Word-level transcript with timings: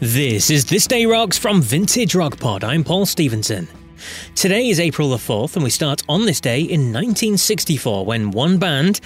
This 0.00 0.48
is 0.48 0.64
This 0.64 0.86
Day 0.86 1.06
Rocks 1.06 1.36
from 1.36 1.60
Vintage 1.60 2.14
Rock 2.14 2.38
Pod. 2.38 2.62
I'm 2.62 2.84
Paul 2.84 3.04
Stevenson. 3.04 3.66
Today 4.36 4.68
is 4.68 4.78
April 4.78 5.10
the 5.10 5.16
4th, 5.16 5.56
and 5.56 5.64
we 5.64 5.70
start 5.70 6.04
on 6.08 6.24
this 6.24 6.40
day 6.40 6.60
in 6.60 6.92
1964 6.92 8.06
when 8.06 8.30
one 8.30 8.58
band, 8.58 9.00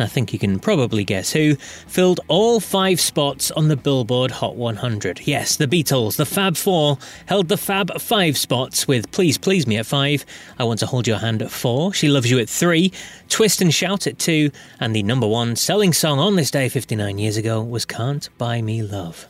I 0.00 0.06
think 0.06 0.32
you 0.32 0.40
can 0.40 0.58
probably 0.58 1.04
guess 1.04 1.32
who, 1.32 1.54
filled 1.54 2.18
all 2.26 2.58
five 2.58 3.00
spots 3.00 3.52
on 3.52 3.68
the 3.68 3.76
Billboard 3.76 4.32
Hot 4.32 4.56
100. 4.56 5.28
Yes, 5.28 5.54
the 5.54 5.68
Beatles, 5.68 6.16
the 6.16 6.26
Fab 6.26 6.56
Four, 6.56 6.98
held 7.26 7.46
the 7.46 7.56
Fab 7.56 8.00
Five 8.00 8.36
spots 8.36 8.88
with 8.88 9.12
Please 9.12 9.38
Please 9.38 9.68
Me 9.68 9.76
at 9.76 9.86
five, 9.86 10.26
I 10.58 10.64
Want 10.64 10.80
to 10.80 10.86
Hold 10.86 11.06
Your 11.06 11.18
Hand 11.18 11.40
at 11.42 11.52
four, 11.52 11.94
She 11.94 12.08
Loves 12.08 12.28
You 12.28 12.40
at 12.40 12.48
three, 12.48 12.90
Twist 13.28 13.62
and 13.62 13.72
Shout 13.72 14.08
at 14.08 14.18
two, 14.18 14.50
and 14.80 14.92
the 14.92 15.04
number 15.04 15.28
one 15.28 15.54
selling 15.54 15.92
song 15.92 16.18
on 16.18 16.34
this 16.34 16.50
day 16.50 16.68
59 16.68 17.18
years 17.18 17.36
ago 17.36 17.62
was 17.62 17.84
Can't 17.84 18.28
Buy 18.38 18.60
Me 18.60 18.82
Love. 18.82 19.28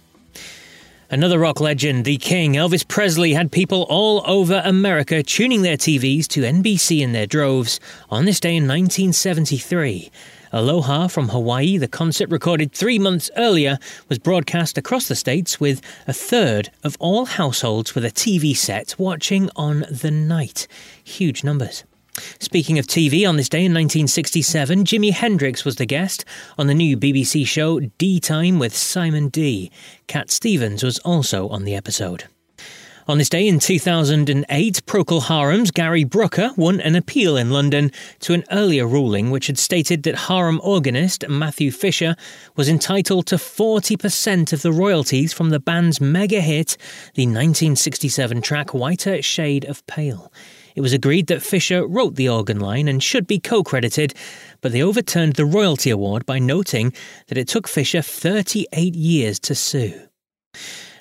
Another 1.12 1.38
rock 1.38 1.60
legend, 1.60 2.06
the 2.06 2.16
King, 2.16 2.54
Elvis 2.54 2.88
Presley, 2.88 3.34
had 3.34 3.52
people 3.52 3.82
all 3.90 4.22
over 4.26 4.62
America 4.64 5.22
tuning 5.22 5.60
their 5.60 5.76
TVs 5.76 6.26
to 6.28 6.40
NBC 6.40 7.00
in 7.00 7.12
their 7.12 7.26
droves 7.26 7.78
on 8.08 8.24
this 8.24 8.40
day 8.40 8.56
in 8.56 8.66
1973. 8.66 10.10
Aloha 10.52 11.08
from 11.08 11.28
Hawaii, 11.28 11.76
the 11.76 11.86
concert 11.86 12.30
recorded 12.30 12.72
three 12.72 12.98
months 12.98 13.30
earlier, 13.36 13.78
was 14.08 14.18
broadcast 14.18 14.78
across 14.78 15.06
the 15.06 15.14
states 15.14 15.60
with 15.60 15.82
a 16.06 16.14
third 16.14 16.70
of 16.82 16.96
all 16.98 17.26
households 17.26 17.94
with 17.94 18.06
a 18.06 18.10
TV 18.10 18.56
set 18.56 18.94
watching 18.96 19.50
on 19.54 19.84
the 19.90 20.10
night. 20.10 20.66
Huge 21.04 21.44
numbers. 21.44 21.84
Speaking 22.38 22.78
of 22.78 22.86
TV, 22.86 23.26
on 23.26 23.36
this 23.36 23.48
day 23.48 23.64
in 23.64 23.72
1967, 23.72 24.84
Jimi 24.84 25.12
Hendrix 25.12 25.64
was 25.64 25.76
the 25.76 25.86
guest 25.86 26.24
on 26.58 26.66
the 26.66 26.74
new 26.74 26.96
BBC 26.96 27.46
show 27.46 27.80
Dee 27.80 28.20
Time 28.20 28.58
with 28.58 28.76
Simon 28.76 29.28
Dee. 29.28 29.70
Cat 30.08 30.30
Stevens 30.30 30.82
was 30.82 30.98
also 31.00 31.48
on 31.48 31.64
the 31.64 31.74
episode. 31.74 32.24
On 33.08 33.18
this 33.18 33.28
day 33.28 33.48
in 33.48 33.58
2008, 33.58 34.86
Procol 34.86 35.22
Harum's 35.22 35.72
Gary 35.72 36.04
Brooker 36.04 36.52
won 36.56 36.80
an 36.80 36.94
appeal 36.94 37.36
in 37.36 37.50
London 37.50 37.90
to 38.20 38.32
an 38.32 38.44
earlier 38.52 38.86
ruling 38.86 39.30
which 39.30 39.48
had 39.48 39.58
stated 39.58 40.04
that 40.04 40.14
Harum 40.14 40.60
organist 40.62 41.28
Matthew 41.28 41.72
Fisher 41.72 42.14
was 42.54 42.68
entitled 42.68 43.26
to 43.26 43.36
40% 43.36 44.52
of 44.52 44.62
the 44.62 44.70
royalties 44.70 45.32
from 45.32 45.50
the 45.50 45.58
band's 45.58 46.00
mega 46.00 46.40
hit, 46.40 46.76
the 47.14 47.26
1967 47.26 48.40
track 48.40 48.72
Whiter 48.72 49.20
Shade 49.20 49.64
of 49.64 49.84
Pale. 49.88 50.30
It 50.74 50.80
was 50.80 50.92
agreed 50.92 51.26
that 51.26 51.42
Fisher 51.42 51.86
wrote 51.86 52.16
the 52.16 52.28
organ 52.28 52.60
line 52.60 52.88
and 52.88 53.02
should 53.02 53.26
be 53.26 53.38
co 53.38 53.62
credited, 53.62 54.14
but 54.60 54.72
they 54.72 54.82
overturned 54.82 55.34
the 55.34 55.44
royalty 55.44 55.90
award 55.90 56.24
by 56.26 56.38
noting 56.38 56.92
that 57.28 57.38
it 57.38 57.48
took 57.48 57.68
Fisher 57.68 58.02
38 58.02 58.94
years 58.94 59.38
to 59.40 59.54
sue. 59.54 60.08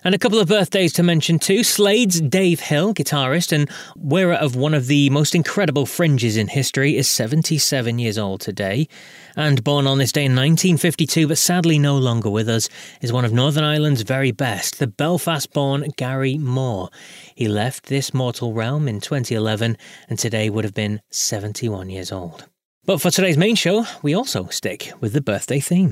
And 0.03 0.15
a 0.15 0.17
couple 0.17 0.39
of 0.39 0.47
birthdays 0.47 0.93
to 0.93 1.03
mention 1.03 1.37
too. 1.37 1.63
Slade's 1.63 2.19
Dave 2.21 2.59
Hill, 2.59 2.91
guitarist 2.91 3.51
and 3.51 3.69
wearer 3.95 4.33
of 4.33 4.55
one 4.55 4.73
of 4.73 4.87
the 4.87 5.11
most 5.11 5.35
incredible 5.35 5.85
fringes 5.85 6.37
in 6.37 6.47
history, 6.47 6.97
is 6.97 7.07
77 7.07 7.99
years 7.99 8.17
old 8.17 8.41
today. 8.41 8.87
And 9.35 9.63
born 9.63 9.85
on 9.85 9.99
this 9.99 10.11
day 10.11 10.25
in 10.25 10.31
1952, 10.31 11.27
but 11.27 11.37
sadly 11.37 11.77
no 11.77 11.99
longer 11.99 12.31
with 12.31 12.49
us, 12.49 12.67
is 13.01 13.13
one 13.13 13.25
of 13.25 13.31
Northern 13.31 13.63
Ireland's 13.63 14.01
very 14.01 14.31
best, 14.31 14.79
the 14.79 14.87
Belfast 14.87 15.53
born 15.53 15.85
Gary 15.97 16.39
Moore. 16.39 16.89
He 17.35 17.47
left 17.47 17.85
this 17.85 18.11
mortal 18.11 18.53
realm 18.53 18.87
in 18.87 19.01
2011 19.01 19.77
and 20.09 20.17
today 20.17 20.49
would 20.49 20.63
have 20.63 20.73
been 20.73 21.01
71 21.11 21.91
years 21.91 22.11
old. 22.11 22.47
But 22.85 22.99
for 22.99 23.11
today's 23.11 23.37
main 23.37 23.55
show, 23.55 23.85
we 24.01 24.15
also 24.15 24.47
stick 24.47 24.93
with 24.99 25.13
the 25.13 25.21
birthday 25.21 25.59
theme. 25.59 25.91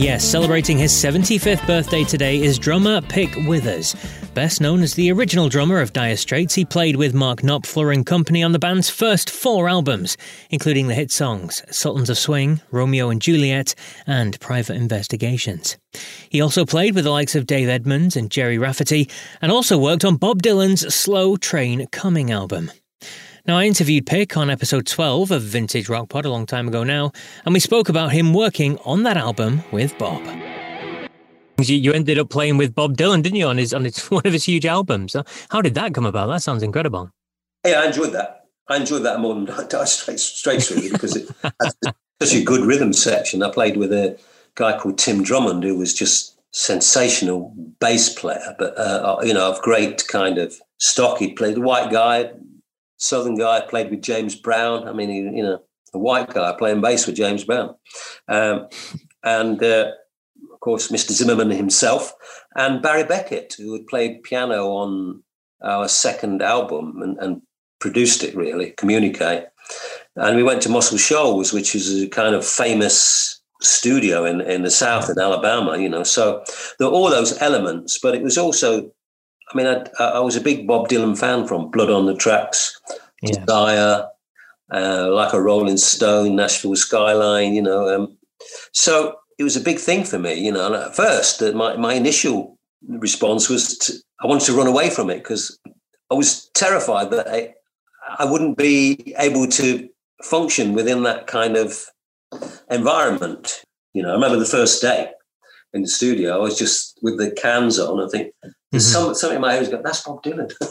Yes, 0.00 0.24
celebrating 0.24 0.78
his 0.78 0.92
75th 0.92 1.66
birthday 1.66 2.04
today 2.04 2.40
is 2.40 2.58
drummer 2.58 3.02
Pick 3.02 3.36
Withers. 3.46 3.94
Best 4.32 4.58
known 4.58 4.80
as 4.80 4.94
the 4.94 5.12
original 5.12 5.50
drummer 5.50 5.78
of 5.78 5.92
Dire 5.92 6.16
Straits, 6.16 6.54
he 6.54 6.64
played 6.64 6.96
with 6.96 7.12
Mark 7.12 7.42
Knopfler 7.42 7.92
and 7.94 8.06
company 8.06 8.42
on 8.42 8.52
the 8.52 8.58
band's 8.58 8.88
first 8.88 9.28
four 9.28 9.68
albums, 9.68 10.16
including 10.48 10.88
the 10.88 10.94
hit 10.94 11.10
songs 11.10 11.62
Sultans 11.70 12.08
of 12.08 12.16
Swing, 12.16 12.62
Romeo 12.70 13.10
and 13.10 13.20
Juliet, 13.20 13.74
and 14.06 14.40
Private 14.40 14.76
Investigations. 14.76 15.76
He 16.30 16.40
also 16.40 16.64
played 16.64 16.94
with 16.94 17.04
the 17.04 17.10
likes 17.10 17.34
of 17.34 17.44
Dave 17.44 17.68
Edmunds 17.68 18.16
and 18.16 18.30
Gerry 18.30 18.56
Rafferty, 18.56 19.06
and 19.42 19.52
also 19.52 19.76
worked 19.76 20.06
on 20.06 20.16
Bob 20.16 20.42
Dylan's 20.42 20.94
Slow 20.94 21.36
Train 21.36 21.86
Coming 21.88 22.30
album. 22.30 22.70
Now, 23.46 23.56
I 23.56 23.64
interviewed 23.64 24.06
Pick 24.06 24.36
on 24.36 24.50
episode 24.50 24.86
12 24.86 25.30
of 25.30 25.42
Vintage 25.42 25.88
Rock 25.88 26.10
Pod 26.10 26.26
a 26.26 26.30
long 26.30 26.44
time 26.44 26.68
ago 26.68 26.84
now, 26.84 27.10
and 27.46 27.54
we 27.54 27.60
spoke 27.60 27.88
about 27.88 28.12
him 28.12 28.34
working 28.34 28.76
on 28.84 29.02
that 29.04 29.16
album 29.16 29.62
with 29.72 29.96
Bob. 29.96 30.22
You 31.58 31.92
ended 31.92 32.18
up 32.18 32.28
playing 32.28 32.58
with 32.58 32.74
Bob 32.74 32.98
Dylan, 32.98 33.22
didn't 33.22 33.36
you, 33.36 33.46
on 33.46 33.56
his 33.56 33.72
on 33.72 33.84
his, 33.84 33.98
one 34.10 34.26
of 34.26 34.32
his 34.32 34.44
huge 34.44 34.66
albums? 34.66 35.16
How 35.48 35.62
did 35.62 35.74
that 35.74 35.94
come 35.94 36.04
about? 36.04 36.26
That 36.26 36.42
sounds 36.42 36.62
incredible. 36.62 37.10
Yeah, 37.66 37.80
I 37.80 37.86
enjoyed 37.86 38.12
that. 38.12 38.46
I 38.68 38.76
enjoyed 38.76 39.04
that 39.04 39.20
more 39.20 39.34
than 39.34 39.48
I 39.50 39.84
straight 39.84 40.20
Straits, 40.20 40.70
really, 40.70 40.90
because 40.90 41.16
it 41.16 41.28
had 41.42 41.94
such 42.20 42.34
a 42.34 42.44
good 42.44 42.66
rhythm 42.66 42.92
section. 42.92 43.42
I 43.42 43.50
played 43.50 43.78
with 43.78 43.92
a 43.92 44.18
guy 44.54 44.78
called 44.78 44.98
Tim 44.98 45.22
Drummond, 45.22 45.64
who 45.64 45.76
was 45.76 45.94
just 45.94 46.38
sensational 46.52 47.54
bass 47.78 48.12
player, 48.12 48.54
but 48.58 48.76
uh, 48.76 49.18
you 49.22 49.32
know, 49.32 49.50
of 49.50 49.62
great 49.62 50.06
kind 50.08 50.36
of 50.36 50.60
stock. 50.78 51.18
He 51.18 51.32
played 51.32 51.56
a 51.56 51.60
white 51.60 51.90
guy, 51.90 52.30
southern 53.00 53.34
guy, 53.36 53.60
played 53.62 53.90
with 53.90 54.02
James 54.02 54.34
Brown. 54.36 54.86
I 54.86 54.92
mean, 54.92 55.36
you 55.36 55.42
know, 55.42 55.60
a 55.92 55.98
white 55.98 56.32
guy 56.32 56.54
playing 56.56 56.80
bass 56.80 57.06
with 57.06 57.16
James 57.16 57.44
Brown, 57.44 57.74
um, 58.28 58.68
and 59.24 59.62
uh, 59.62 59.90
of 60.52 60.60
course, 60.60 60.88
Mr. 60.88 61.10
Zimmerman 61.10 61.50
himself, 61.50 62.12
and 62.54 62.82
Barry 62.82 63.04
Beckett, 63.04 63.54
who 63.58 63.72
had 63.72 63.86
played 63.86 64.22
piano 64.22 64.68
on 64.68 65.22
our 65.62 65.88
second 65.88 66.42
album 66.42 67.02
and, 67.02 67.18
and 67.18 67.42
produced 67.80 68.22
it. 68.22 68.36
Really, 68.36 68.70
Communique. 68.72 69.46
And 70.16 70.36
we 70.36 70.42
went 70.42 70.62
to 70.62 70.68
Muscle 70.68 70.98
Shoals, 70.98 71.52
which 71.52 71.74
is 71.74 72.02
a 72.02 72.08
kind 72.08 72.34
of 72.34 72.44
famous 72.44 73.40
studio 73.62 74.24
in, 74.24 74.40
in 74.40 74.62
the 74.62 74.70
South 74.70 75.10
in 75.10 75.18
Alabama, 75.18 75.78
you 75.78 75.88
know. 75.88 76.02
So 76.02 76.44
there 76.78 76.88
were 76.88 76.94
all 76.94 77.10
those 77.10 77.40
elements, 77.40 77.98
but 77.98 78.14
it 78.14 78.22
was 78.22 78.38
also, 78.38 78.90
I 79.50 79.56
mean, 79.56 79.66
I, 79.66 80.04
I 80.04 80.20
was 80.20 80.36
a 80.36 80.40
big 80.40 80.66
Bob 80.66 80.88
Dylan 80.88 81.18
fan 81.18 81.46
from 81.46 81.70
Blood 81.70 81.90
on 81.90 82.06
the 82.06 82.14
Tracks, 82.14 82.80
yeah. 83.22 83.38
Desire, 83.40 84.08
uh, 84.72 85.10
like 85.10 85.32
a 85.32 85.42
Rolling 85.42 85.76
Stone, 85.76 86.36
Nashville 86.36 86.76
Skyline, 86.76 87.54
you 87.54 87.62
know. 87.62 87.94
Um, 87.94 88.16
so 88.72 89.16
it 89.38 89.44
was 89.44 89.56
a 89.56 89.60
big 89.60 89.78
thing 89.78 90.04
for 90.04 90.18
me, 90.18 90.34
you 90.34 90.52
know. 90.52 90.66
And 90.66 90.76
at 90.76 90.94
first, 90.94 91.42
uh, 91.42 91.52
my, 91.52 91.76
my 91.76 91.94
initial 91.94 92.58
response 92.86 93.48
was 93.48 93.76
to, 93.78 93.94
I 94.20 94.26
wanted 94.26 94.46
to 94.46 94.52
run 94.52 94.66
away 94.66 94.90
from 94.90 95.10
it 95.10 95.18
because 95.18 95.58
I 96.10 96.14
was 96.14 96.48
terrified 96.54 97.10
that 97.10 97.28
I, 97.28 97.54
I 98.18 98.24
wouldn't 98.24 98.56
be 98.56 99.14
able 99.18 99.46
to 99.48 99.88
function 100.22 100.74
within 100.74 101.02
that 101.04 101.26
kind 101.26 101.56
of 101.56 101.86
environment. 102.70 103.62
You 103.94 104.02
know, 104.02 104.10
I 104.10 104.14
remember 104.14 104.38
the 104.38 104.44
first 104.44 104.80
day 104.80 105.10
in 105.72 105.82
the 105.82 105.88
studio, 105.88 106.34
I 106.34 106.38
was 106.38 106.58
just 106.58 106.98
with 107.02 107.18
the 107.18 107.30
cans 107.30 107.78
on. 107.78 108.00
I 108.00 108.08
think 108.08 108.32
there's 108.70 108.86
mm-hmm. 108.86 109.06
some, 109.06 109.14
something 109.14 109.36
in 109.36 109.42
my 109.42 109.52
head 109.52 109.60
was 109.60 109.68
going, 109.68 109.82
that's 109.82 110.02
Bob 110.02 110.22
Dylan. 110.22 110.50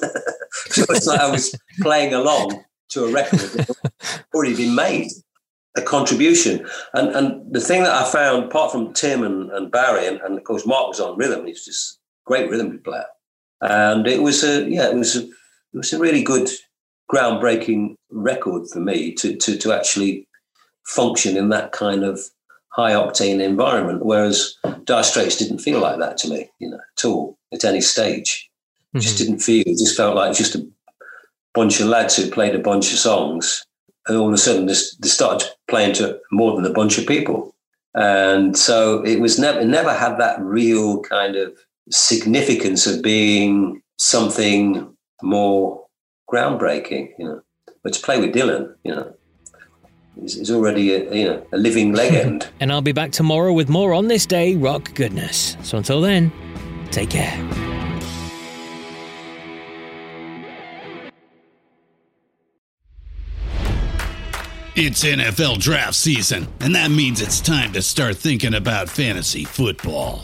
so 0.51 0.85
it's 0.89 1.07
like 1.07 1.19
I 1.19 1.29
was 1.29 1.55
playing 1.81 2.13
along 2.13 2.63
to 2.89 3.05
a 3.05 3.11
record 3.11 3.39
that 3.39 4.23
already 4.33 4.55
been 4.55 4.75
made, 4.75 5.11
a 5.77 5.81
contribution. 5.81 6.65
And 6.93 7.09
and 7.09 7.53
the 7.53 7.59
thing 7.59 7.83
that 7.83 7.93
I 7.93 8.09
found, 8.09 8.45
apart 8.45 8.71
from 8.71 8.93
Tim 8.93 9.23
and, 9.23 9.51
and 9.51 9.71
Barry, 9.71 10.07
and, 10.07 10.19
and 10.21 10.37
of 10.37 10.43
course 10.43 10.65
Mark 10.65 10.87
was 10.87 10.99
on 10.99 11.17
rhythm, 11.17 11.45
he's 11.45 11.65
just 11.65 11.99
a 12.25 12.29
great 12.29 12.49
rhythm 12.49 12.79
player. 12.83 13.05
And 13.61 14.07
it 14.07 14.21
was 14.21 14.43
a 14.43 14.69
yeah, 14.69 14.89
it 14.89 14.95
was 14.95 15.15
a, 15.15 15.23
it 15.23 15.77
was 15.77 15.93
a 15.93 15.99
really 15.99 16.23
good 16.23 16.49
groundbreaking 17.11 17.95
record 18.11 18.67
for 18.71 18.79
me 18.79 19.13
to 19.15 19.35
to 19.35 19.57
to 19.57 19.73
actually 19.73 20.27
function 20.85 21.37
in 21.37 21.49
that 21.49 21.71
kind 21.71 22.03
of 22.03 22.19
high 22.79 22.93
octane 22.93 23.41
environment. 23.41 24.05
Whereas 24.05 24.55
Dire 24.85 25.03
Straits 25.03 25.37
didn't 25.37 25.59
feel 25.59 25.79
like 25.79 25.99
that 25.99 26.17
to 26.19 26.29
me, 26.29 26.49
you 26.59 26.69
know, 26.69 26.79
at 26.97 27.05
all 27.05 27.37
at 27.53 27.65
any 27.65 27.81
stage. 27.81 28.49
Mm-hmm. 28.89 28.99
Just 29.01 29.17
didn't 29.17 29.39
feel. 29.39 29.63
It 29.65 29.77
just 29.77 29.97
felt 29.97 30.15
like 30.15 30.35
just 30.35 30.55
a 30.55 30.67
bunch 31.53 31.79
of 31.79 31.87
lads 31.87 32.15
who 32.15 32.31
played 32.31 32.55
a 32.55 32.59
bunch 32.59 32.91
of 32.93 32.99
songs, 32.99 33.65
and 34.07 34.17
all 34.17 34.27
of 34.27 34.33
a 34.33 34.37
sudden 34.37 34.65
they 34.65 34.73
started 34.73 35.49
playing 35.67 35.93
to 35.95 36.19
more 36.31 36.55
than 36.55 36.65
a 36.65 36.73
bunch 36.73 36.97
of 36.97 37.05
people. 37.05 37.53
And 37.95 38.55
so 38.57 39.03
it 39.03 39.19
was 39.19 39.37
never 39.39 39.65
never 39.65 39.93
had 39.93 40.17
that 40.17 40.39
real 40.39 41.01
kind 41.01 41.35
of 41.35 41.57
significance 41.91 42.87
of 42.87 43.01
being 43.01 43.81
something 43.97 44.95
more 45.21 45.85
groundbreaking, 46.31 47.09
you 47.19 47.25
know. 47.25 47.41
But 47.83 47.93
to 47.93 48.01
play 48.01 48.19
with 48.19 48.33
Dylan, 48.33 48.75
you 48.83 48.93
know, 48.95 49.13
is, 50.23 50.35
is 50.37 50.51
already 50.51 50.93
a, 50.93 51.13
you 51.13 51.25
know, 51.25 51.45
a 51.51 51.57
living 51.57 51.93
legend. 52.01 52.47
and 52.59 52.71
I'll 52.71 52.81
be 52.81 52.91
back 52.91 53.11
tomorrow 53.11 53.53
with 53.53 53.69
more 53.69 53.93
on 53.93 54.07
this 54.07 54.25
day 54.25 54.55
rock 54.55 54.93
goodness. 54.93 55.57
So 55.63 55.77
until 55.77 56.01
then, 56.01 56.31
take 56.91 57.09
care. 57.09 57.35
It's 64.81 65.03
NFL 65.03 65.59
draft 65.59 65.95
season, 65.95 66.47
and 66.61 66.73
that 66.73 66.89
means 66.89 67.19
it's 67.21 67.41
time 67.41 67.73
to 67.73 67.81
start 67.81 68.15
thinking 68.15 68.53
about 68.53 68.87
fantasy 68.89 69.43
football. 69.43 70.23